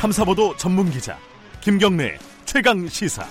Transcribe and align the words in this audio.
탐사보도 0.00 0.56
전문 0.56 0.90
기자 0.90 1.18
김경래 1.60 2.16
최강 2.44 2.86
시사. 2.86 3.24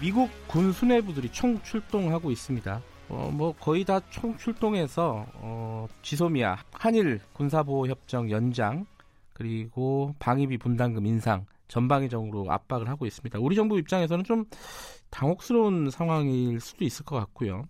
미국 0.00 0.30
군 0.46 0.72
수뇌부들이 0.72 1.30
총 1.32 1.60
출동하고 1.62 2.30
있습니다. 2.30 2.82
어, 3.08 3.30
뭐 3.32 3.54
거의 3.58 3.84
다 3.84 4.00
총 4.10 4.36
출동해서 4.36 5.26
어, 5.34 5.86
지소미아 6.02 6.58
한일 6.72 7.20
군사보호 7.32 7.86
협정 7.88 8.30
연장 8.30 8.86
그리고 9.32 10.14
방위비 10.18 10.58
분담금 10.58 11.06
인상 11.06 11.46
전방위적으로 11.68 12.52
압박을 12.52 12.88
하고 12.88 13.06
있습니다. 13.06 13.38
우리 13.40 13.56
정부 13.56 13.78
입장에서는 13.78 14.24
좀 14.24 14.44
당혹스러운 15.10 15.90
상황일 15.90 16.60
수도 16.60 16.84
있을 16.84 17.04
것 17.04 17.16
같고요. 17.16 17.64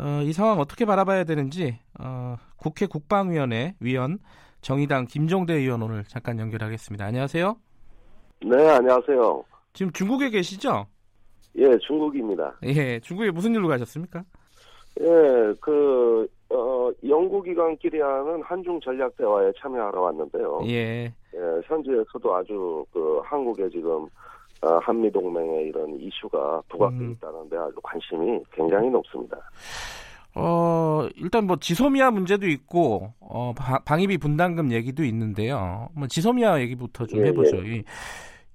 어, 0.00 0.22
이 0.22 0.32
상황 0.32 0.58
어떻게 0.60 0.84
바라봐야 0.84 1.24
되는지 1.24 1.78
어, 1.98 2.36
국회 2.56 2.86
국방위원회 2.86 3.74
위원 3.80 4.18
정의당 4.60 5.06
김종대 5.06 5.54
의원 5.54 5.82
오늘 5.82 6.04
잠깐 6.04 6.38
연결하겠습니다. 6.38 7.04
안녕하세요. 7.04 7.56
네, 8.46 8.68
안녕하세요. 8.70 9.44
지금 9.72 9.92
중국에 9.92 10.30
계시죠? 10.30 10.86
예, 11.56 11.76
중국입니다. 11.78 12.56
예, 12.64 13.00
중국에 13.00 13.30
무슨 13.30 13.54
일로 13.54 13.66
가셨습니까? 13.68 14.22
예, 15.00 15.04
그, 15.60 16.28
어, 16.50 16.90
연구기관끼리 17.06 18.00
하는 18.00 18.42
한중 18.42 18.80
전략 18.80 19.16
대화에 19.16 19.52
참여하러 19.60 20.00
왔는데요. 20.00 20.60
예. 20.66 21.12
예, 21.34 21.40
현지에서도 21.64 22.34
아주 22.34 22.84
그 22.92 23.20
한국의 23.24 23.70
지금 23.70 24.06
어, 24.62 24.78
한미 24.82 25.10
동맹의 25.12 25.68
이런 25.68 25.98
이슈가 26.00 26.62
부각돼 26.68 26.96
음. 26.98 27.12
있다는데 27.12 27.56
아주 27.56 27.74
관심이 27.82 28.40
굉장히 28.52 28.90
높습니다. 28.90 29.36
어, 30.34 31.08
일단 31.16 31.46
뭐 31.46 31.56
지소미아 31.56 32.10
문제도 32.10 32.46
있고 32.46 33.12
어, 33.20 33.52
바- 33.56 33.78
방위비 33.80 34.18
분담금 34.18 34.72
얘기도 34.72 35.04
있는데요. 35.04 35.88
뭐 35.94 36.06
지소미아 36.06 36.60
얘기부터 36.60 37.06
좀 37.06 37.20
예, 37.20 37.26
해보죠. 37.28 37.56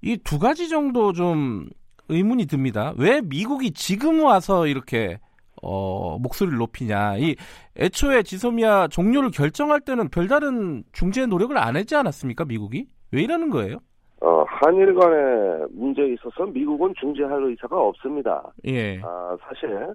이두 0.02 0.38
가지 0.38 0.68
정도 0.68 1.12
좀 1.12 1.68
의문이 2.08 2.46
듭니다. 2.46 2.92
왜 2.96 3.20
미국이 3.22 3.70
지금 3.72 4.22
와서 4.24 4.66
이렇게 4.66 5.18
어, 5.62 6.18
목소리를 6.20 6.58
높이냐. 6.58 7.16
이 7.16 7.36
애초에 7.78 8.22
지소미아 8.22 8.88
종료를 8.88 9.30
결정할 9.30 9.80
때는 9.80 10.10
별다른 10.10 10.84
중재 10.92 11.24
노력을 11.24 11.56
안 11.56 11.76
했지 11.76 11.96
않았습니까, 11.96 12.44
미국이? 12.44 12.86
왜 13.12 13.22
이러는 13.22 13.48
거예요? 13.48 13.78
어, 14.24 14.42
한일 14.48 14.94
간의 14.94 15.66
문제에 15.70 16.14
있어서 16.14 16.46
미국은 16.46 16.94
중재할 16.98 17.42
의사가 17.44 17.78
없습니다. 17.78 18.42
예. 18.64 18.98
아, 19.02 19.36
사실 19.42 19.92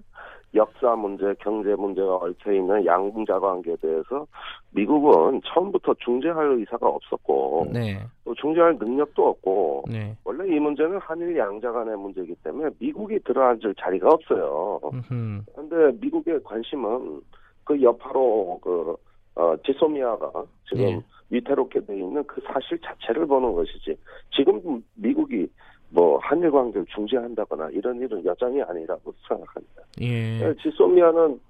역사 0.54 0.94
문제, 0.94 1.34
경제 1.40 1.74
문제가 1.74 2.14
얽혀 2.14 2.52
있는 2.52 2.86
양궁자 2.86 3.40
관계에 3.40 3.74
대해서 3.82 4.26
미국은 4.70 5.40
처음부터 5.46 5.94
중재할 5.94 6.52
의사가 6.52 6.86
없었고 6.86 7.70
네. 7.72 8.00
또 8.24 8.32
중재할 8.34 8.76
능력도 8.78 9.28
없고 9.30 9.84
네. 9.90 10.16
원래 10.22 10.54
이 10.54 10.60
문제는 10.60 10.98
한일 10.98 11.36
양자 11.36 11.72
간의 11.72 11.96
문제이기 11.96 12.36
때문에 12.44 12.70
미국이 12.78 13.18
들어앉을 13.24 13.74
자리가 13.80 14.10
없어요. 14.10 14.80
음흠. 14.92 15.42
근데 15.56 15.98
미국의 16.00 16.40
관심은 16.44 17.20
그 17.64 17.82
여파로 17.82 18.60
그 18.62 18.94
어, 19.34 19.54
지소미아가 19.64 20.30
지금 20.68 20.84
예. 20.84 21.00
위태롭게 21.30 21.80
돼 21.84 21.96
있는 21.96 22.22
그 22.24 22.40
사실 22.52 22.78
자체를 22.80 23.26
보는 23.26 23.52
것이지 23.54 23.96
지금 24.34 24.82
미국이 24.94 25.48
뭐 25.90 26.18
한일 26.18 26.50
관계를 26.50 26.86
중재한다거나 26.86 27.70
이런 27.70 28.00
일은 28.00 28.24
여전히 28.24 28.62
아니라고 28.62 29.12
생각합니다. 29.26 29.82
예. 30.00 30.54
지소미아는 30.62 31.40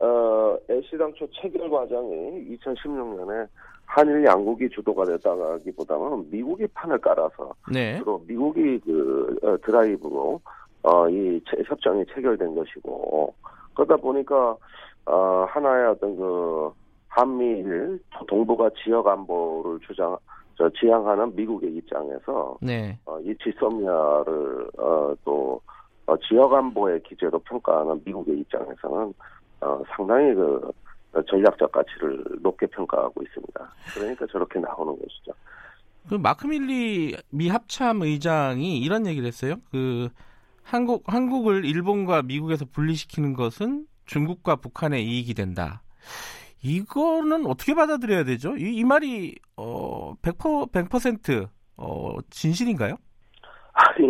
어, 0.00 0.56
애시당초 0.70 1.26
체결 1.32 1.68
과정이 1.68 2.56
2016년에 2.56 3.46
한일 3.84 4.24
양국이 4.24 4.68
주도가 4.70 5.04
됐다기보다는 5.04 6.30
미국이 6.30 6.66
판을 6.68 6.98
깔아서 6.98 7.52
네. 7.72 7.98
주로 7.98 8.22
미국이 8.26 8.78
그 8.80 9.36
어, 9.42 9.56
드라이브로 9.64 10.40
어, 10.82 11.08
이 11.10 11.40
체- 11.50 11.62
협정이 11.66 12.04
체결된 12.14 12.54
것이고 12.54 13.34
그러다 13.74 13.96
보니까 13.96 14.56
어, 15.06 15.44
하나의 15.48 15.88
어떤 15.88 16.16
그 16.16 16.70
한미일 17.10 18.00
동북아 18.26 18.70
지역 18.82 19.06
안보를 19.06 19.80
주장 19.86 20.16
저 20.56 20.70
지향하는 20.70 21.34
미국의 21.34 21.74
입장에서 21.76 22.56
네. 22.60 22.98
어, 23.04 23.18
이 23.20 23.34
지소미아를 23.42 24.70
어, 24.78 25.14
또 25.24 25.60
어, 26.06 26.16
지역 26.18 26.52
안보의 26.52 27.02
기제로 27.02 27.38
평가하는 27.40 28.00
미국의 28.04 28.38
입장에서는 28.40 29.14
어, 29.60 29.82
상당히 29.94 30.34
그 30.34 30.70
어, 31.12 31.22
전략적 31.22 31.72
가치를 31.72 32.24
높게 32.40 32.66
평가하고 32.66 33.22
있습니다. 33.22 33.72
그러니까 33.94 34.26
저렇게 34.26 34.60
나오는 34.60 34.92
것이죠. 34.92 35.32
그 36.08 36.14
마크 36.14 36.46
밀리 36.46 37.16
미 37.30 37.48
합참 37.48 38.02
의장이 38.02 38.78
이런 38.78 39.06
얘기를 39.06 39.26
했어요. 39.26 39.56
그 39.70 40.08
한국 40.62 41.02
한국을 41.06 41.64
일본과 41.64 42.22
미국에서 42.22 42.64
분리시키는 42.70 43.34
것은 43.34 43.86
중국과 44.06 44.56
북한의 44.56 45.04
이익이 45.04 45.34
된다. 45.34 45.82
이거는 46.62 47.46
어떻게 47.46 47.74
받아들여야 47.74 48.24
되죠? 48.24 48.56
이, 48.56 48.76
이 48.76 48.84
말이 48.84 49.34
어 49.56 50.14
100%, 50.22 50.70
100% 50.72 51.48
어, 51.78 52.16
진실인가요? 52.28 52.96
아니 53.72 54.06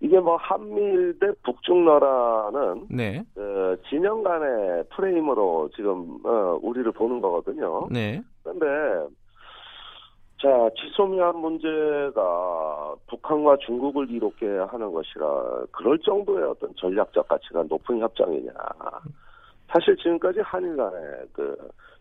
이게 0.00 0.18
뭐 0.18 0.36
한미일 0.36 1.18
대 1.18 1.28
북중러라는 1.42 2.86
네. 2.90 3.22
그 3.34 3.80
진영 3.88 4.22
간의 4.22 4.84
프레임으로 4.90 5.70
지금 5.74 6.18
어, 6.24 6.58
우리를 6.62 6.90
보는 6.92 7.20
거거든요. 7.20 7.88
네. 7.90 8.22
그런데 8.42 9.14
자 10.40 10.48
지소미아 10.76 11.32
문제가 11.32 12.94
북한과 13.08 13.58
중국을 13.58 14.10
이롭게 14.10 14.46
하는 14.46 14.92
것이라 14.92 15.66
그럴 15.70 15.98
정도의 15.98 16.44
어떤 16.44 16.74
전략적 16.76 17.28
가치가 17.28 17.62
높은 17.62 18.00
협정이냐. 18.00 18.52
사실 19.72 19.96
지금까지 19.96 20.40
한일 20.40 20.76
간에 20.76 20.96
그 21.32 21.56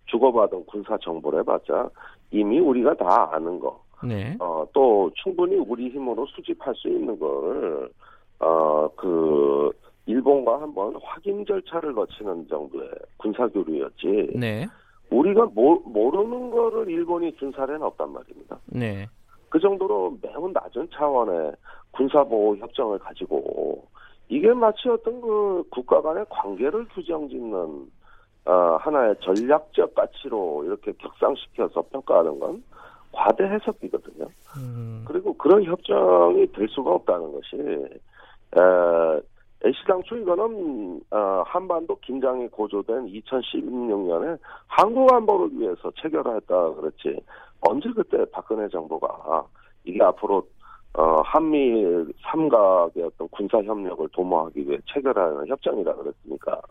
주고받은 0.06 0.66
군사 0.66 0.97
정보를 0.97 1.40
해봤자 1.40 1.90
이미 2.31 2.59
우리가 2.59 2.96
다 2.96 3.30
아는 3.31 3.59
거. 3.59 3.81
네. 4.03 4.35
어, 4.40 4.66
또 4.74 5.12
충분히 5.16 5.56
우리 5.56 5.90
힘으로 5.90 6.25
수집할 6.28 6.74
수 6.75 6.88
있는 6.88 7.19
걸, 7.19 7.90
어, 8.40 8.88
그, 8.96 9.72
일본과 10.06 10.62
한번 10.62 10.96
확인 11.03 11.46
절차를 11.46 11.94
거치는 11.94 12.47
정도의 12.47 12.90
군사교류였지. 13.18 14.31
네. 14.36 14.66
우리가 15.12 15.46
모, 15.53 15.75
모르는 15.86 16.50
거를 16.50 16.90
일본이 16.90 17.31
준 17.36 17.51
사례는 17.51 17.84
없단 17.84 18.13
말입니다. 18.13 18.57
네. 18.68 19.07
그 19.50 19.59
정도로 19.59 20.18
매우 20.22 20.50
낮은 20.50 20.88
차원의 20.94 21.51
군사보호 21.91 22.56
협정을 22.57 23.00
가지고 23.00 23.84
이게 24.29 24.53
마치 24.53 24.88
어떤 24.88 25.19
그 25.19 25.63
국가 25.72 26.01
간의 26.01 26.25
관계를 26.29 26.88
규정짓는 26.90 27.91
어, 28.45 28.78
하나의 28.79 29.16
전략적 29.22 29.94
가치로 29.94 30.63
이렇게 30.66 30.94
격상시켜서 30.94 31.84
평가하는 31.91 32.39
건 32.39 32.63
과대 33.12 33.44
해석이거든요. 33.44 34.28
음, 34.57 35.03
그리고 35.07 35.34
그런 35.34 35.63
협정이 35.63 36.51
될 36.51 36.68
수가 36.69 36.91
없다는 36.91 37.31
것이 37.31 37.57
에, 37.57 39.22
애시당초 39.68 40.16
이거는 40.18 41.01
어, 41.12 41.44
한반도 41.45 41.97
긴장이 42.00 42.47
고조된 42.50 43.07
2016년에 43.07 44.38
한국 44.68 45.12
안보를 45.12 45.50
위해서 45.59 45.91
체결했다 46.01 46.73
그랬지 46.75 47.19
언제 47.62 47.89
그때 47.89 48.23
박근혜 48.31 48.69
정부가 48.69 49.44
이게 49.84 50.01
앞으로 50.03 50.47
어, 50.94 51.22
한미 51.22 51.83
삼각의 52.23 53.03
어떤 53.03 53.27
군사 53.29 53.59
협력을 53.59 54.07
도모하기 54.09 54.67
위해 54.67 54.77
체결하는 54.91 55.47
협정이라 55.47 55.95
그랬습니까? 55.95 56.62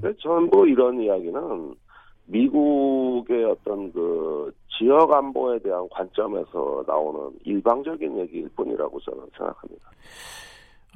근데 0.00 0.16
전부 0.20 0.66
이런 0.66 1.00
이야기는 1.00 1.74
미국의 2.26 3.44
어떤 3.44 3.92
그 3.92 4.52
지역 4.68 5.12
안보에 5.12 5.58
대한 5.60 5.88
관점에서 5.90 6.84
나오는 6.86 7.30
일방적인 7.44 8.18
얘기일 8.18 8.48
뿐이라고 8.56 9.00
저는 9.00 9.26
생각합니다. 9.36 9.90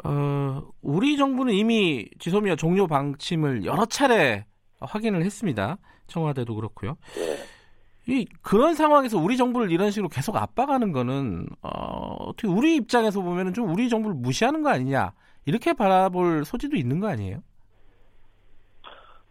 어, 0.04 0.62
우리 0.82 1.16
정부는 1.16 1.54
이미 1.54 2.08
지소미아 2.18 2.56
종료 2.56 2.86
방침을 2.86 3.64
여러 3.64 3.84
차례 3.86 4.44
확인을 4.80 5.24
했습니다. 5.24 5.78
청와대도 6.06 6.54
그렇고요. 6.54 6.96
예. 7.18 7.55
이 8.08 8.26
그런 8.40 8.74
상황에서 8.74 9.18
우리 9.18 9.36
정부를 9.36 9.72
이런 9.72 9.90
식으로 9.90 10.08
계속 10.08 10.36
압박하는 10.36 10.92
거는 10.92 11.46
어, 11.62 12.16
어떻게 12.20 12.46
우리 12.46 12.76
입장에서 12.76 13.20
보면은 13.20 13.52
좀 13.52 13.72
우리 13.72 13.88
정부를 13.88 14.16
무시하는 14.16 14.62
거 14.62 14.68
아니냐 14.68 15.12
이렇게 15.44 15.72
바라볼 15.72 16.44
소지도 16.44 16.76
있는 16.76 17.00
거 17.00 17.08
아니에요? 17.08 17.42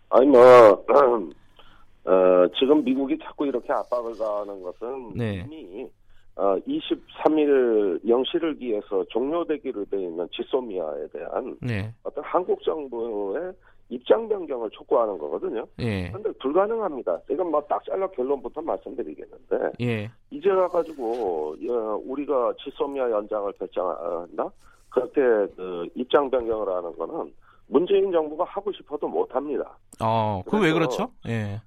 아니 0.09 0.27
뭐 0.27 0.39
어, 2.05 2.47
지금 2.59 2.83
미국이 2.83 3.17
자꾸 3.23 3.47
이렇게 3.47 3.71
압박을 3.71 4.17
가하는 4.17 4.61
것은 4.61 5.13
네. 5.15 5.45
이미 5.45 5.87
어, 6.35 6.57
23일 6.67 8.07
영시를 8.07 8.57
기해서 8.57 9.05
종료되기로 9.09 9.85
돼 9.85 10.01
있는 10.01 10.27
지소미아에 10.33 11.07
대한 11.13 11.57
네, 11.61 11.93
어떤 12.03 12.23
한국 12.25 12.61
정부의 12.63 13.53
입장 13.89 14.27
변경을 14.27 14.69
촉구하는 14.71 15.17
거거든요. 15.17 15.65
예. 15.79 16.09
근데 16.11 16.31
불가능합니다. 16.39 17.19
이건 17.29 17.51
뭐딱 17.51 17.83
잘라 17.85 18.07
결론부터 18.07 18.61
말씀드리겠는데 18.61 19.71
예. 19.81 20.09
이제 20.31 20.49
가가지고 20.49 21.55
어, 21.69 22.01
우리가 22.05 22.53
지소미아 22.63 23.11
연장을 23.11 23.51
결정한다 23.53 24.49
그렇게 24.89 25.21
그 25.55 25.87
입장 25.95 26.29
변경을 26.31 26.67
하는 26.67 26.95
거는 26.97 27.31
문재인 27.67 28.11
정부가 28.11 28.43
하고 28.45 28.71
싶어도 28.71 29.07
못 29.07 29.33
합니다. 29.35 29.77
어, 30.03 30.41
그 30.47 30.57
왜 30.57 30.73
그래서- 30.73 30.97
그렇죠? 30.97 31.11
예. 31.27 31.61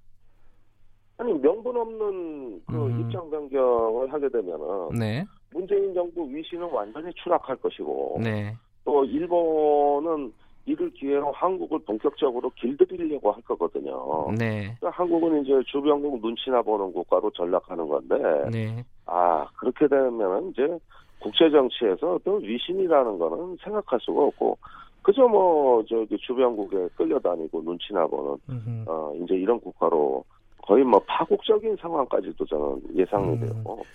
아니 1.18 1.32
명분 1.34 1.76
없는 1.76 2.62
그 2.66 2.74
음. 2.86 3.00
입장 3.00 3.28
변경을 3.30 4.12
하게 4.12 4.28
되면은 4.28 4.90
네. 4.98 5.24
문재인 5.52 5.92
정부 5.94 6.28
위신은 6.28 6.68
완전히 6.70 7.12
추락할 7.14 7.56
것이고 7.56 8.18
네. 8.22 8.54
또 8.84 9.04
일본은 9.04 10.32
이를 10.68 10.90
기회로 10.90 11.32
한국을 11.32 11.78
본격적으로 11.78 12.50
길들이려고 12.50 13.32
할 13.32 13.42
거거든요. 13.42 14.30
네. 14.38 14.74
그러니까 14.78 14.90
한국은 14.90 15.42
이제 15.42 15.62
주변국 15.66 16.20
눈치나 16.20 16.60
보는 16.60 16.92
국가로 16.92 17.30
전락하는 17.30 17.88
건데 17.88 18.16
네. 18.50 18.84
아 19.06 19.46
그렇게 19.56 19.88
되면 19.88 20.50
이제 20.50 20.78
국제 21.20 21.50
정치에서 21.50 22.20
또 22.22 22.34
위신이라는 22.36 23.18
거는 23.18 23.56
생각할 23.64 23.98
수가 24.02 24.24
없고 24.24 24.58
그저 25.00 25.26
뭐 25.26 25.82
저기 25.88 26.18
주변국에 26.18 26.88
끌려다니고 26.96 27.62
눈치나 27.62 28.06
보는 28.06 28.36
음흠. 28.50 28.84
어 28.86 29.14
이제 29.22 29.36
이런 29.36 29.58
국가로 29.60 30.22
거의 30.62 30.84
뭐 30.84 31.00
파국적인 31.06 31.76
상황까지도 31.76 32.44
저는 32.44 32.82
예상이 32.94 33.28
음. 33.28 33.40
되고 33.40 33.86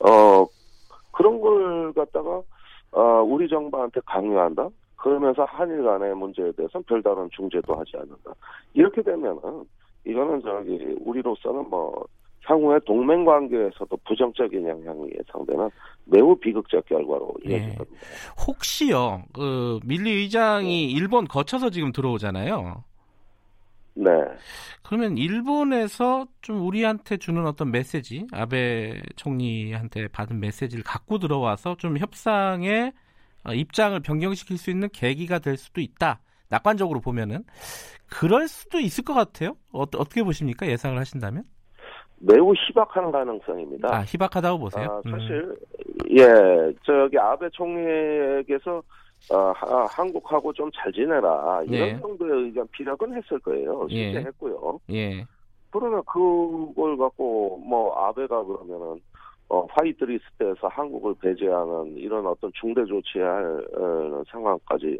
어 0.00 0.46
그런 1.12 1.38
걸 1.38 1.92
갖다가 1.92 2.40
어 2.92 3.02
우리 3.22 3.46
정부한테 3.46 4.00
강요한다 4.06 4.70
그러면서 5.04 5.44
한일 5.44 5.82
간의 5.82 6.14
문제에 6.14 6.50
대해서 6.52 6.80
별다른 6.86 7.28
중재도 7.30 7.74
하지 7.74 7.92
않는다 7.94 8.32
이렇게 8.72 9.02
되면은 9.02 9.64
이거는 10.06 10.40
저기 10.40 10.96
우리로서는 11.00 11.68
뭐 11.68 12.06
향후의 12.44 12.80
동맹 12.86 13.26
관계에서도 13.26 13.94
부정적인 14.08 14.66
영향이 14.66 15.10
예상되는 15.18 15.68
매우 16.06 16.34
비극적 16.36 16.86
결과로 16.86 17.34
예. 17.46 17.50
이어질 17.50 17.76
겁니다. 17.76 18.00
혹시요, 18.46 19.22
그 19.34 19.78
밀리 19.84 20.10
의장이 20.10 20.90
일본 20.90 21.26
거쳐서 21.26 21.68
지금 21.68 21.92
들어오잖아요. 21.92 22.82
네. 23.96 24.10
그러면 24.82 25.18
일본에서 25.18 26.26
좀 26.40 26.66
우리한테 26.66 27.18
주는 27.18 27.46
어떤 27.46 27.70
메시지, 27.70 28.26
아베 28.32 29.02
총리한테 29.16 30.08
받은 30.08 30.40
메시지를 30.40 30.82
갖고 30.82 31.18
들어와서 31.18 31.76
좀 31.76 31.98
협상에 31.98 32.86
어, 32.88 33.03
입장을 33.52 33.98
변경시킬 34.00 34.56
수 34.58 34.70
있는 34.70 34.88
계기가 34.92 35.38
될 35.38 35.56
수도 35.56 35.80
있다. 35.80 36.20
낙관적으로 36.48 37.00
보면은 37.00 37.44
그럴 38.08 38.48
수도 38.48 38.78
있을 38.78 39.04
것 39.04 39.12
같아요. 39.14 39.56
어, 39.72 39.80
어떻게 39.82 40.22
보십니까? 40.22 40.66
예상을 40.66 40.96
하신다면? 40.98 41.44
매우 42.20 42.52
희박한 42.54 43.10
가능성입니다. 43.10 43.88
아, 43.94 44.00
희박하다고 44.02 44.58
보세요. 44.58 44.88
아, 44.90 45.02
음. 45.06 45.10
사실 45.10 45.56
예 46.10 46.72
저기 46.84 47.18
아베 47.18 47.48
총리에게서 47.50 48.82
어, 49.30 49.36
하- 49.56 49.86
한국하고 49.86 50.52
좀 50.52 50.70
잘 50.74 50.92
지내라 50.92 51.62
이런 51.66 51.70
네. 51.70 52.00
정도의 52.00 52.44
의견 52.46 52.66
피력은 52.68 53.14
했을 53.16 53.38
거예요. 53.40 53.86
예. 53.90 54.12
실제 54.12 54.26
했고요. 54.28 54.78
예, 54.90 55.24
그러나 55.70 56.00
그걸 56.02 56.96
갖고 56.96 57.58
뭐 57.66 57.94
아베가 58.06 58.44
그러면은 58.44 59.00
어, 59.48 59.66
화이트 59.70 60.04
리스트에서 60.04 60.68
한국을 60.68 61.14
배제하는 61.20 61.96
이런 61.96 62.26
어떤 62.26 62.50
중대 62.54 62.84
조치할 62.84 63.66
어, 63.76 64.22
상황까지 64.28 64.98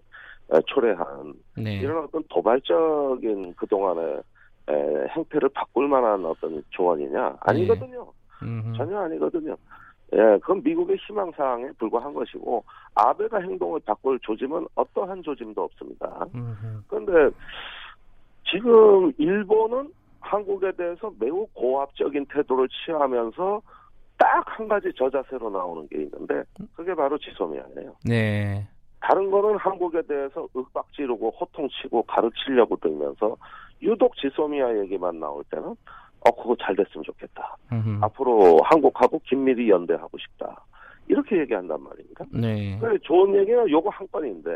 에, 0.52 0.60
초래한 0.66 1.34
네, 1.56 1.76
이런 1.78 2.04
어떤 2.04 2.22
도발적인 2.28 3.54
그동안의 3.54 4.22
에, 4.68 5.06
행태를 5.08 5.48
바꿀 5.50 5.88
만한 5.88 6.24
어떤 6.24 6.62
조언이냐 6.70 7.36
아니거든요. 7.40 8.06
음흠. 8.42 8.76
전혀 8.76 8.98
아니거든요. 9.00 9.56
예, 10.12 10.18
그건 10.40 10.62
미국의 10.62 10.96
희망사항에 10.98 11.70
불과한 11.78 12.14
것이고 12.14 12.62
아베가 12.94 13.38
행동을 13.40 13.80
바꿀 13.80 14.18
조짐은 14.20 14.66
어떠한 14.74 15.22
조짐도 15.22 15.62
없습니다. 15.62 16.26
음흠. 16.34 16.82
그런데 16.86 17.36
지금 18.44 19.12
일본은 19.18 19.90
한국에 20.20 20.72
대해서 20.72 21.12
매우 21.18 21.46
고압적인 21.54 22.26
태도를 22.26 22.68
취하면서 22.68 23.60
딱 24.18 24.44
한 24.58 24.68
가지 24.68 24.92
저자세로 24.94 25.50
나오는 25.50 25.88
게 25.88 25.96
있는데 26.02 26.42
그게 26.74 26.94
바로 26.94 27.18
지소미아예요. 27.18 27.96
네, 28.04 28.66
다른 29.00 29.30
거는 29.30 29.58
한국에 29.58 30.02
대해서 30.02 30.46
윽박지르고 30.54 31.30
호통치고 31.30 32.02
가르치려고 32.04 32.76
들면서 32.76 33.36
유독 33.82 34.16
지소미아 34.16 34.78
얘기만 34.78 35.18
나올 35.18 35.42
때는 35.50 35.74
어 36.20 36.30
그거 36.36 36.56
잘 36.60 36.76
됐으면 36.76 37.02
좋겠다. 37.04 37.56
음흠. 37.72 37.98
앞으로 38.04 38.60
한국하고 38.64 39.20
긴밀히 39.24 39.68
연대하고 39.68 40.16
싶다. 40.18 40.64
이렇게 41.08 41.38
얘기한단 41.38 41.82
말입니다. 41.82 42.24
네, 42.32 42.78
그래, 42.80 42.96
좋은 43.02 43.34
얘기는 43.34 43.68
요거 43.68 43.90
한 43.90 44.06
건인데, 44.10 44.50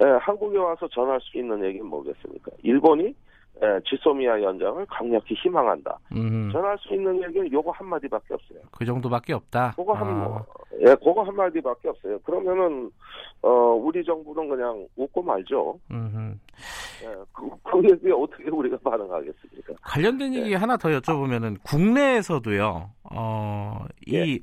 에, 0.00 0.04
한국에 0.20 0.56
와서 0.56 0.86
전할 0.88 1.20
수 1.20 1.36
있는 1.36 1.64
얘기는 1.64 1.84
뭐겠습니까? 1.84 2.52
일본이 2.62 3.12
에, 3.60 3.80
지소미아 3.88 4.40
연장을 4.40 4.86
강력히 4.86 5.34
희망한다. 5.34 5.98
음흠. 6.12 6.52
전할 6.52 6.78
수 6.78 6.94
있는 6.94 7.20
얘기는 7.22 7.52
요거 7.52 7.72
한마디밖에 7.72 8.34
없어요. 8.34 8.60
그 8.70 8.84
정도밖에 8.84 9.32
없다. 9.32 9.72
그거 9.76 9.92
한, 9.94 10.06
아, 10.06 10.44
예, 10.80 10.94
그거 10.94 11.22
한마디밖에 11.24 11.88
없어요. 11.88 12.18
그러면은, 12.20 12.90
어, 13.42 13.50
우리 13.50 14.04
정부는 14.04 14.48
그냥 14.48 14.86
웃고 14.96 15.22
말죠. 15.22 15.78
음흠. 15.90 16.34
예, 17.02 17.16
그, 17.32 17.50
그 17.64 17.90
얘기에 17.90 18.12
어떻게 18.12 18.48
우리가 18.48 18.76
반응하겠습니까? 18.84 19.74
관련된 19.82 20.30
네. 20.30 20.40
얘기 20.40 20.54
하나 20.54 20.76
더 20.76 20.88
여쭤보면은 20.90 21.56
국내에서도요. 21.64 22.90
어, 23.10 23.84
예. 24.12 24.24
이 24.24 24.42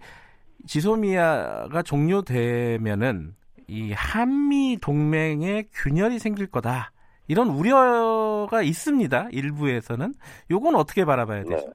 지소미아가 0.68 1.84
종료되면은 1.84 3.36
이 3.68 3.94
한미 3.94 4.78
동맹에 4.82 5.64
균열이 5.74 6.20
생길 6.20 6.48
거다. 6.48 6.92
이런 7.28 7.50
우려가 7.50 8.62
있습니다. 8.62 9.30
일부에서는 9.32 10.14
요건 10.52 10.76
어떻게 10.76 11.06
바라봐야 11.06 11.44
네. 11.44 11.50
되죠? 11.56 11.72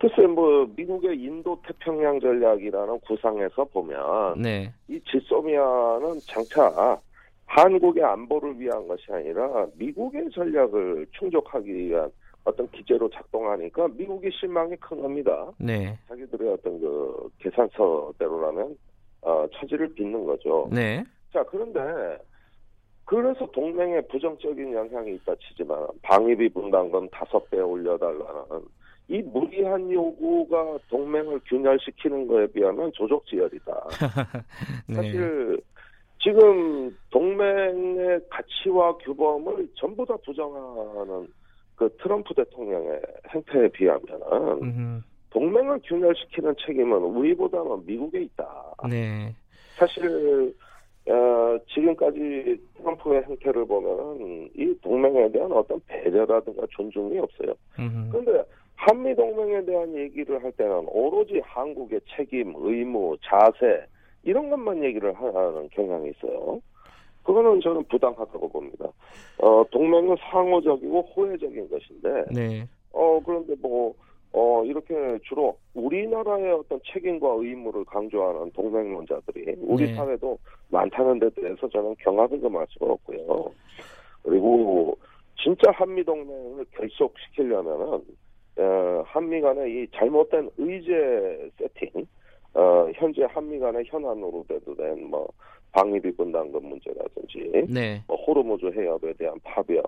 글쎄, 0.00 0.26
뭐, 0.26 0.68
미국의 0.76 1.18
인도 1.18 1.58
태평양 1.66 2.20
전략이라는 2.20 3.00
구상에서 3.00 3.64
보면, 3.64 4.42
네, 4.42 4.72
이 4.88 5.00
지소미아는 5.00 6.20
장차 6.26 7.00
한국의 7.46 8.02
안보를 8.02 8.58
위한 8.58 8.86
것이 8.88 9.04
아니라 9.10 9.66
미국의 9.76 10.30
전략을 10.30 11.06
충족하기 11.12 11.72
위한 11.72 12.10
어떤 12.44 12.70
기제로 12.70 13.08
작동하니까 13.08 13.88
미국이 13.88 14.28
실망이 14.32 14.76
큰 14.76 15.00
겁니다. 15.00 15.50
네, 15.58 15.96
자기들의 16.08 16.52
어떤 16.52 16.80
그 16.80 17.30
계산서대로라면 17.38 18.76
어, 19.22 19.46
차질을 19.54 19.94
빚는 19.94 20.24
거죠. 20.24 20.68
네, 20.70 21.02
자 21.32 21.42
그런데 21.44 21.80
그래서 23.04 23.46
동맹에 23.52 24.00
부정적인 24.02 24.72
영향이 24.72 25.14
있다 25.16 25.34
치지만 25.36 25.86
방위비 26.02 26.48
분담금 26.50 27.08
다섯 27.10 27.48
배 27.50 27.58
올려달라는 27.58 28.64
이 29.08 29.20
무리한 29.20 29.90
요구가 29.92 30.78
동맹을 30.88 31.40
균열시키는 31.46 32.26
거에 32.26 32.46
비하면 32.46 32.90
조족지열이다. 32.94 33.88
네, 34.88 34.94
사실 34.94 35.60
지금 36.22 36.96
동맹의 37.10 38.20
가치와 38.30 38.96
규범을 38.98 39.68
전부 39.74 40.06
다 40.06 40.16
부정하는 40.24 41.28
그 41.76 41.94
트럼프 42.00 42.32
대통령의 42.32 43.02
행태에 43.28 43.68
비하면은 43.68 44.62
음흠. 44.62 45.02
동맹을 45.30 45.80
균열시키는 45.84 46.54
책임은 46.64 46.96
우리보다는 46.96 47.84
미국에 47.84 48.22
있다. 48.22 48.74
네, 48.88 49.34
사실 49.76 50.54
어, 51.06 51.58
지금까지 51.68 52.58
트럼프의 52.76 53.24
행태를 53.24 53.66
보면은 53.66 54.48
이 54.56 54.74
동맹에 54.80 55.30
대한 55.30 55.52
어떤 55.52 55.80
배려라든가 55.86 56.66
존중이 56.70 57.18
없어요. 57.18 57.54
음흠. 57.78 58.08
그런데 58.10 58.42
한미 58.76 59.14
동맹에 59.14 59.64
대한 59.64 59.94
얘기를 59.94 60.42
할 60.42 60.50
때는 60.52 60.86
오로지 60.88 61.40
한국의 61.44 62.00
책임, 62.16 62.54
의무, 62.56 63.16
자세 63.22 63.84
이런 64.22 64.48
것만 64.48 64.82
얘기를 64.82 65.12
하는 65.12 65.68
경향이 65.70 66.10
있어요. 66.10 66.60
그거는 67.22 67.60
저는 67.60 67.84
부당하다고 67.84 68.48
봅니다. 68.48 68.86
어, 69.38 69.64
동맹은 69.70 70.16
상호적이고 70.30 71.00
호혜적인 71.16 71.70
것인데, 71.70 72.24
네, 72.30 72.66
어, 72.92 73.20
그런데 73.24 73.54
뭐, 73.60 73.94
어, 74.36 74.64
이렇게 74.64 74.94
주로 75.22 75.56
우리나라의 75.74 76.50
어떤 76.50 76.80
책임과 76.92 77.36
의무를 77.38 77.84
강조하는 77.84 78.50
동맹론자들이 78.50 79.54
우리 79.60 79.86
네. 79.86 79.94
사회도 79.94 80.36
많다는 80.70 81.20
데 81.20 81.30
대해서 81.30 81.68
저는 81.68 81.94
경악을 82.00 82.40
금할 82.40 82.66
수가 82.70 82.86
없고요. 82.86 83.52
그리고 84.24 84.98
진짜 85.40 85.70
한미동맹을 85.70 86.64
결속시키려면은, 86.72 88.00
어, 88.56 89.02
한미 89.06 89.40
간의 89.40 89.70
이 89.70 89.86
잘못된 89.94 90.50
의제 90.58 91.50
세팅, 91.56 92.04
어, 92.54 92.90
현재 92.94 93.22
한미 93.28 93.60
간의 93.60 93.84
현안으로 93.86 94.44
대두된 94.48 95.10
뭐, 95.10 95.28
방위비 95.70 96.16
분담금 96.16 96.68
문제라든지 96.68 97.66
네. 97.68 98.00
뭐 98.06 98.16
호르무즈 98.16 98.66
해협에 98.66 99.12
대한 99.14 99.34
파병 99.42 99.82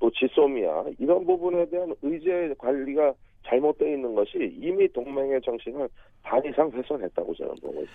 또 0.00 0.10
지소미아 0.10 0.86
이런 0.98 1.24
부분에 1.24 1.68
대한 1.70 1.94
의제 2.02 2.52
관리가 2.58 3.14
잘못되어 3.46 3.88
있는 3.88 4.14
것이 4.14 4.56
이미 4.60 4.90
동맹의 4.92 5.40
정신을 5.42 5.88
반 6.22 6.44
이상 6.44 6.70
훼손했다고 6.70 7.34
저는 7.34 7.54
보고 7.60 7.82
있습니다. 7.82 7.90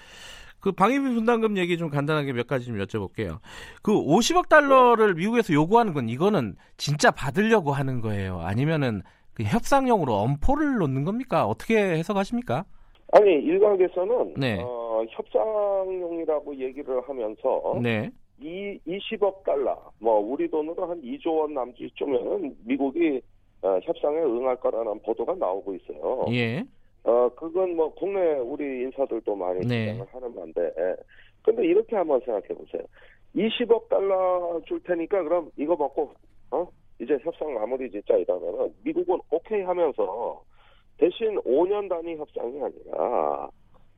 그 0.59 0.71
방위비 0.71 1.13
분담금 1.13 1.57
얘기 1.57 1.77
좀 1.77 1.89
간단하게 1.89 2.33
몇 2.33 2.47
가지 2.47 2.65
좀 2.65 2.77
여쭤볼게요. 2.77 3.37
그 3.83 3.91
50억 3.91 4.49
달러를 4.49 5.13
미국에서 5.13 5.53
요구하는 5.53 5.93
건 5.93 6.09
이거는 6.09 6.55
진짜 6.75 7.11
받으려고 7.11 7.71
하는 7.71 8.01
거예요? 8.01 8.39
아니면은 8.39 9.03
그 9.35 9.43
협상용으로 9.43 10.13
엄포를 10.13 10.77
놓는 10.77 11.03
겁니까? 11.03 11.45
어떻게 11.45 11.77
해석하십니까? 11.77 12.65
아니 13.11 13.33
일각에서는 13.33 14.33
네. 14.37 14.59
어, 14.59 15.05
협상용이라고 15.09 16.55
얘기를 16.55 16.99
하면서 17.01 17.79
네. 17.81 18.09
이 18.39 18.79
20억 18.87 19.43
달러 19.43 19.77
뭐 19.99 20.17
우리 20.19 20.49
돈으로 20.49 20.89
한 20.89 21.01
2조 21.01 21.41
원 21.41 21.53
남짓쯤에는 21.53 22.55
미국이 22.65 23.21
어, 23.65 23.79
협상에 23.81 24.19
응할 24.19 24.57
거라는 24.57 24.99
보도가 24.99 25.33
나오고 25.33 25.73
있어요. 25.73 26.25
예. 26.31 26.63
어 27.03 27.29
그건 27.35 27.75
뭐 27.75 27.93
국내 27.93 28.33
우리 28.33 28.83
인사들도 28.83 29.35
많이 29.35 29.65
네. 29.65 29.91
주장을 29.91 30.07
하는 30.11 30.35
건데 30.35 30.71
근데 31.43 31.65
이렇게 31.65 31.95
한번 31.95 32.19
생각해 32.21 32.47
보세요. 32.47 32.81
20억 33.35 33.89
달러 33.89 34.61
줄 34.65 34.81
테니까 34.83 35.23
그럼 35.23 35.51
이거 35.57 35.75
먹고 35.75 36.13
어 36.51 36.67
이제 36.99 37.17
협상 37.21 37.53
마무리 37.53 37.89
짓자 37.89 38.15
이러면은 38.15 38.73
미국은 38.83 39.19
오케이 39.31 39.61
하면서 39.61 40.41
대신 40.97 41.35
5년 41.41 41.89
단위 41.89 42.15
협상이 42.15 42.61
아니라 42.61 43.49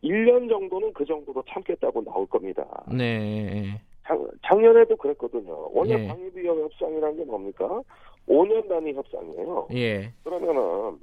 1년 0.03 0.49
정도는 0.49 0.93
그 0.93 1.05
정도로 1.05 1.43
참겠다고 1.49 2.03
나올 2.03 2.25
겁니다. 2.27 2.65
네. 2.91 3.79
작, 4.07 4.19
작년에도 4.45 4.95
그랬거든요. 4.95 5.69
원래 5.73 6.01
예. 6.01 6.07
방위비 6.07 6.47
협상이라는 6.47 7.17
게 7.17 7.25
뭡니까? 7.25 7.81
5년 8.27 8.67
단위 8.67 8.93
협상이에요. 8.93 9.67
예. 9.73 10.11
그러면은 10.23 10.97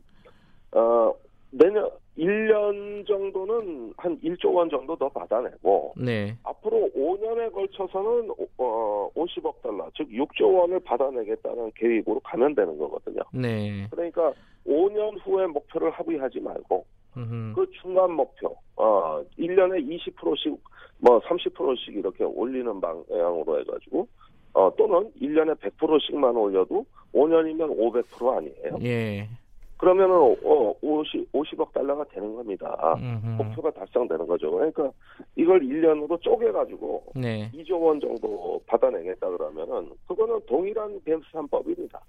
어 0.73 1.15
내년 1.51 1.89
1년 2.19 3.07
정도는 3.07 3.93
한 3.97 4.21
1조 4.21 4.55
원 4.55 4.71
정도 4.71 4.97
더 4.97 5.09
받아내고 5.09 5.95
네. 5.97 6.37
앞으로 6.45 6.91
5년에 6.95 7.53
걸쳐서는 7.53 8.31
어 8.59 9.11
50억 9.15 9.63
달러 9.63 9.91
즉 9.97 10.09
6조 10.09 10.55
원을 10.55 10.81
받아내겠다는 10.81 11.73
계획으로 11.75 12.21
가면 12.21 12.55
되는 12.55 12.77
거거든요. 12.79 13.21
네. 13.33 13.87
그러니까 13.91 14.33
5년 14.67 15.19
후에 15.25 15.47
목표를 15.47 15.91
합의하지 15.91 16.41
말고 16.41 16.85
음흠. 17.17 17.53
그 17.55 17.71
중간 17.81 18.13
목표 18.13 18.57
어 18.77 19.23
1년에 19.39 19.85
20%씩 19.89 20.57
뭐 20.99 21.21
30%씩 21.21 21.95
이렇게 21.97 22.25
올리는 22.25 22.81
방향으로 22.81 23.61
해 23.61 23.65
가지고 23.65 24.09
어 24.53 24.71
또는 24.77 25.11
1년에 25.21 25.59
100%씩만 25.59 26.37
올려도 26.37 26.85
5년이면 27.13 27.77
500% 27.77 28.37
아니에요. 28.37 28.79
예. 28.83 29.29
그러면은 29.77 30.15
어 30.15 30.75
50, 30.81 31.33
50억 31.33 31.73
달러가 31.73 32.05
되는 32.05 32.35
겁니다. 32.35 32.97
음흠. 32.97 33.43
목표가 33.43 33.71
달성되는 33.73 34.27
거죠. 34.27 34.51
그러니까 34.51 34.91
이걸 35.37 35.61
1년으로 35.61 36.21
쪼개가지고 36.23 37.05
네. 37.17 37.51
2조 37.53 37.83
원 37.83 38.01
정도 38.01 38.61
받아내겠다 38.67 39.29
그러면은 39.29 39.91
그거는 40.07 40.41
동일한 40.47 41.01
계산법입니다. 41.05 42.01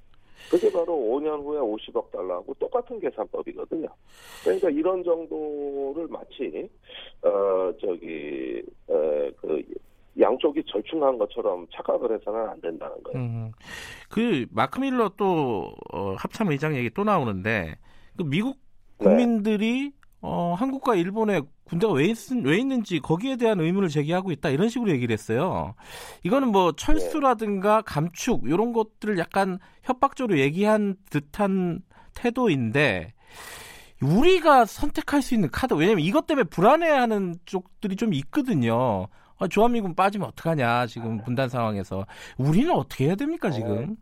그게 0.50 0.72
바로 0.72 0.94
5년 0.94 1.44
후에 1.44 1.60
50억 1.60 2.12
달러하고 2.12 2.54
똑같은 2.56 3.00
계산법이거든요. 3.00 3.88
그러니까 4.44 4.70
이런 4.70 5.04
정도를 5.04 6.08
마치 6.08 6.70
어 7.22 7.74
저기 7.82 8.64
어그 8.88 9.64
양쪽이 10.20 10.64
절충한 10.68 11.18
것처럼 11.18 11.68
착각을 11.74 12.18
해서는 12.18 12.50
안 12.50 12.62
된다는 12.62 13.04
거예요. 13.04 13.20
음. 13.20 13.52
그 14.10 14.46
마크 14.52 14.80
밀러 14.80 15.10
또 15.18 15.74
어, 15.92 16.16
합참 16.18 16.52
의장 16.52 16.76
얘기 16.76 16.90
또 16.90 17.04
나오는데 17.04 17.76
그 18.18 18.24
미국 18.24 18.58
네. 19.00 19.06
국민들이 19.06 19.92
어, 20.22 20.56
한국과 20.58 20.96
일본에 20.96 21.42
군대가 21.66 21.94
왜, 21.94 22.06
있, 22.06 22.18
왜 22.44 22.58
있는지 22.58 23.00
거기에 23.00 23.38
대한 23.38 23.60
의문을 23.60 23.90
제기하고 23.90 24.32
있다 24.32 24.50
이런 24.50 24.70
식으로 24.70 24.92
얘기를 24.92 25.12
했어요. 25.12 25.74
이거는 26.24 26.50
뭐 26.50 26.72
철수라든가 26.72 27.82
감축 27.82 28.44
이런 28.46 28.72
것들을 28.72 29.18
약간 29.18 29.60
협박적으로 29.84 30.40
얘기한 30.40 30.96
듯한 31.10 31.82
태도인데 32.14 33.14
우리가 34.02 34.66
선택할 34.66 35.22
수 35.22 35.34
있는 35.34 35.50
카드 35.52 35.74
왜냐면 35.74 36.02
이것 36.02 36.28
때문에 36.28 36.46
불안해하는 36.46 37.36
쪽들이 37.46 37.96
좀 37.96 38.14
있거든요. 38.14 39.08
아, 39.38 39.48
주한미군 39.48 39.96
빠지면 39.96 40.30
어떡하냐 40.30 40.86
지금 40.86 41.18
분단 41.24 41.50
상황에서 41.50 42.06
우리는 42.38 42.72
어떻게 42.72 43.08
해야 43.08 43.16
됩니까 43.16 43.50
지금? 43.50 43.96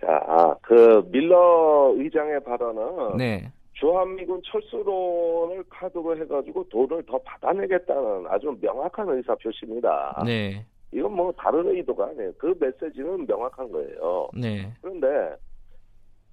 자, 0.00 0.56
그 0.60 1.02
밀러 1.10 1.94
의장의 1.96 2.44
발언은 2.44 3.16
네, 3.16 3.50
주한미군 3.74 4.42
철수론을 4.44 5.64
카드로 5.68 6.16
해가지고 6.16 6.68
돈을 6.68 7.02
더 7.06 7.18
받아내겠다는 7.18 8.26
아주 8.28 8.56
명확한 8.60 9.08
의사 9.10 9.34
표시입니다. 9.34 10.22
네, 10.24 10.64
이건 10.92 11.12
뭐 11.12 11.32
다른 11.32 11.68
의도가 11.68 12.06
아니에요. 12.06 12.32
그 12.38 12.54
메시지는 12.58 13.26
명확한 13.26 13.70
거예요. 13.72 14.28
네, 14.34 14.72
그런데 14.80 15.36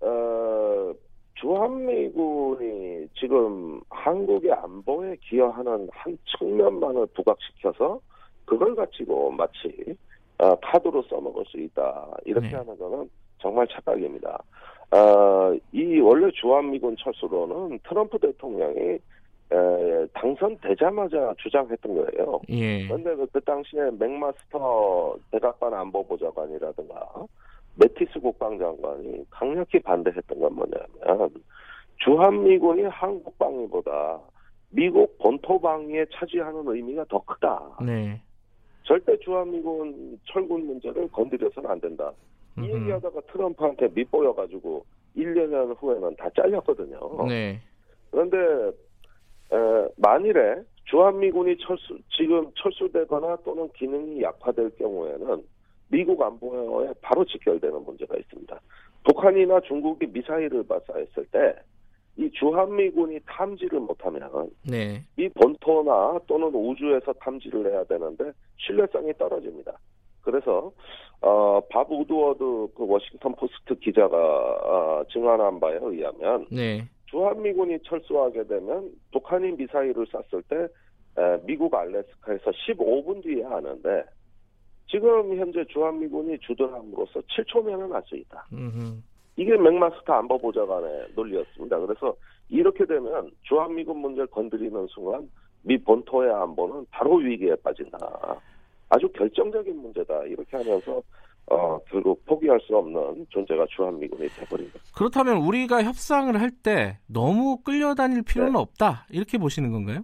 어, 0.02 0.94
주한미군이 1.36 3.08
지금 3.16 3.82
한국의 3.90 4.52
안보에 4.52 5.16
기여하는 5.22 5.90
한 5.92 6.18
측면만을 6.38 7.08
부각시켜서 7.08 8.00
그걸 8.46 8.76
가지고 8.76 9.32
마치 9.32 9.96
어, 10.38 10.56
카드로 10.56 11.04
써먹을 11.04 11.46
수 11.46 11.60
있다 11.60 12.08
이렇게 12.26 12.50
네. 12.50 12.56
하는 12.56 12.78
거는 12.78 13.10
정말 13.40 13.68
착각입니다. 13.68 14.44
어, 14.92 15.56
이 15.72 16.00
원래 16.00 16.30
주한미군 16.32 16.98
철수로는 16.98 17.80
트럼프 17.88 18.20
대통령이 18.20 19.00
에, 19.54 20.08
당선되자마자 20.14 21.34
주장했던 21.38 21.96
거예요. 21.96 22.42
예, 22.50 22.88
그런데 22.88 23.16
그, 23.16 23.26
그 23.32 23.42
당시에 23.42 23.90
맥마스터 24.00 25.16
백악관 25.32 25.74
안보보좌관이라든가 25.74 27.26
메티스 27.76 28.20
국방장관이 28.20 29.26
강력히 29.30 29.80
반대했던 29.80 30.40
건 30.40 30.56
뭐냐면 30.56 31.30
주한미군이 31.98 32.84
한국 32.84 33.38
방위보다 33.38 34.20
미국 34.70 35.18
본토 35.18 35.60
방위에 35.60 36.06
차지하는 36.14 36.64
의미가 36.66 37.06
더 37.10 37.20
크다. 37.20 37.78
네, 37.82 38.22
절대 38.84 39.18
주한미군 39.20 40.20
철군 40.26 40.66
문제를 40.66 41.10
건드려서는 41.12 41.70
안 41.70 41.80
된다. 41.80 42.12
이 42.58 42.62
음흠. 42.62 42.82
얘기하다가 42.82 43.22
트럼프한테 43.32 43.90
밑보여가지고 43.94 44.86
1, 45.16 45.34
2년 45.34 45.76
후에는 45.80 46.16
다 46.16 46.30
잘렸거든요. 46.36 47.26
네, 47.28 47.60
그런데 48.10 48.38
에, 48.38 49.88
만일에 49.98 50.62
주한미군이 50.86 51.58
철수 51.58 51.98
지금 52.10 52.52
철수되거나 52.56 53.38
또는 53.44 53.70
기능이 53.74 54.22
약화될 54.22 54.72
경우에는 54.78 55.44
미국 55.90 56.22
안보에 56.22 56.94
바로 57.02 57.26
직결되는 57.26 57.84
문제가 57.84 58.16
있습니다. 58.16 58.60
북한이나 59.04 59.60
중국이 59.62 60.08
미사일을 60.08 60.64
발사했을 60.68 61.26
때 61.32 61.56
이 62.18 62.30
주한미군이 62.32 63.20
탐지를 63.26 63.80
못하면 63.80 64.52
네, 64.64 65.02
이 65.18 65.30
본토나 65.30 66.20
또는 66.28 66.54
우주에서 66.54 67.14
탐지를 67.14 67.72
해야 67.72 67.84
되는데 67.86 68.32
신뢰성이 68.58 69.14
떨어집니다. 69.18 69.78
그래서 70.22 70.72
어 71.22 71.62
밥 71.70 71.92
우드워드 71.92 72.74
그 72.76 72.88
워싱턴 72.88 73.36
포스트 73.36 73.76
기자가 73.76 74.18
어, 74.18 75.04
증언한 75.12 75.60
바에 75.60 75.78
의하면 75.82 76.46
네, 76.52 76.82
주한미군이 77.06 77.80
철수하게 77.84 78.46
되면 78.48 78.90
북한이 79.12 79.52
미사일을 79.52 80.06
쐈을 80.08 80.42
때 80.44 80.68
에, 81.22 81.38
미국 81.46 81.74
알래스카에서 81.76 82.52
15분 82.52 83.22
뒤에 83.24 83.44
하는데 83.44 84.04
지금 84.90 85.38
현재 85.38 85.64
주한미군이 85.66 86.40
주둔함으로써 86.40 87.20
7초면은 87.22 87.92
할 87.92 88.02
수 88.08 88.16
있다. 88.16 88.48
음흠. 88.52 88.98
이게 89.38 89.56
맥마스터 89.58 90.14
안보보좌관의 90.14 91.08
논리였습니다. 91.16 91.80
그래서 91.80 92.16
이렇게 92.50 92.86
되면 92.86 93.32
주한미군 93.44 93.98
문제를 93.98 94.28
건드리는 94.28 94.88
순간 94.88 95.30
미 95.64 95.78
본토의 95.78 96.32
안보는 96.34 96.88
바로 96.92 97.16
위기에 97.16 97.56
빠진다. 97.64 97.98
아주 98.92 99.08
결정적인 99.14 99.82
문제다. 99.82 100.24
이렇게 100.26 100.58
하면서 100.58 101.02
어, 101.50 101.80
결국 101.90 102.24
포기할 102.26 102.60
수 102.62 102.76
없는 102.76 103.26
존재가 103.30 103.66
주한미군이 103.70 104.28
돼버린 104.30 104.70
거죠. 104.72 104.84
그렇다면 104.96 105.38
우리가 105.38 105.82
협상을 105.84 106.40
할 106.40 106.52
때 106.64 107.00
너무 107.08 107.58
끌려다닐 107.64 108.22
필요는 108.22 108.54
네. 108.54 108.60
없다 108.60 109.08
이렇게 109.10 109.38
보시는 109.38 109.72
건가요? 109.72 110.02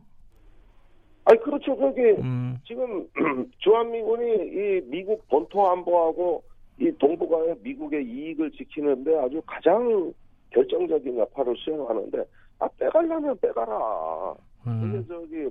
아니 1.25 1.39
그렇죠. 1.41 1.75
그게 1.75 2.15
음, 2.21 2.57
지금 2.65 3.05
주한미군이 3.59 4.25
이 4.47 4.81
미국 4.85 5.27
본토 5.27 5.67
안보하고 5.69 6.41
이 6.79 6.89
동북아의 6.97 7.57
미국의 7.61 8.05
이익을 8.05 8.51
지키는데 8.51 9.17
아주 9.19 9.41
가장 9.45 10.11
결정적인 10.51 11.17
역할을 11.17 11.55
수행하는데 11.57 12.23
아 12.59 12.67
빼가려면 12.79 13.37
빼가라. 13.39 14.33
근데 14.63 14.97
음, 14.97 15.05
저기 15.07 15.49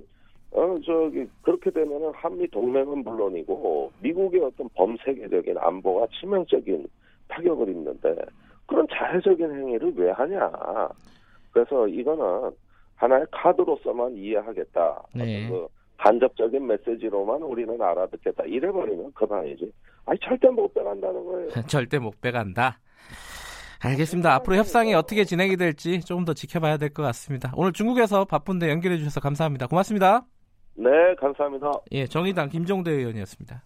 어, 0.51 0.77
저기, 0.85 1.27
그렇게 1.41 1.69
되면은 1.69 2.11
한미 2.15 2.47
동맹은 2.49 3.03
물론이고, 3.03 3.91
미국의 4.01 4.41
어떤 4.41 4.69
범세계적인 4.69 5.57
안보가 5.57 6.07
치명적인 6.19 6.87
타격을 7.27 7.69
입는데, 7.69 8.15
그런 8.65 8.87
자해적인 8.91 9.51
행위를 9.51 9.93
왜 9.95 10.11
하냐. 10.11 10.51
그래서 11.51 11.87
이거는 11.87 12.51
하나의 12.95 13.25
카드로서만 13.31 14.15
이해하겠다. 14.15 15.03
네. 15.15 15.47
그 15.49 15.67
간접적인 15.97 16.65
메시지로만 16.65 17.41
우리는 17.41 17.79
알아듣겠다. 17.81 18.43
이래버리면 18.45 19.13
그만이지. 19.13 19.71
아니, 20.05 20.19
절대 20.19 20.47
못 20.49 20.73
빼간다는 20.73 21.25
거예요. 21.25 21.49
절대 21.67 21.99
못 21.99 22.19
빼간다. 22.21 22.79
알겠습니다. 23.83 24.33
앞으로 24.35 24.55
협상이 24.55 24.93
어떻게 24.95 25.23
진행이 25.23 25.55
될지 25.57 25.99
조금 26.01 26.25
더 26.25 26.33
지켜봐야 26.33 26.77
될 26.77 26.89
것 26.89 27.03
같습니다. 27.03 27.51
오늘 27.55 27.73
중국에서 27.73 28.25
바쁜데 28.25 28.69
연결해 28.69 28.97
주셔서 28.97 29.19
감사합니다. 29.19 29.67
고맙습니다. 29.67 30.25
네, 30.77 31.15
감사합니다. 31.19 31.71
예, 31.91 32.05
정의당 32.05 32.49
김종대 32.49 32.91
의원이었습니다. 32.91 33.63